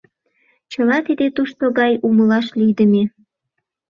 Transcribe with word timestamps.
Чыла 0.71 0.97
тиде 1.07 1.27
тушто 1.35 1.63
гай, 1.79 1.93
умылаш 2.07 2.47
лийдыме. 2.59 3.03